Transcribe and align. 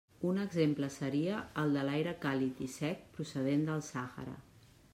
Un 0.27 0.37
exemple 0.43 0.87
seria 0.93 1.41
el 1.63 1.75
de 1.77 1.83
l'aire 1.89 2.15
càlid 2.25 2.63
i 2.69 2.69
sec, 2.77 3.05
procedent 3.19 3.69
del 3.69 3.85
Sàhara. 3.91 4.35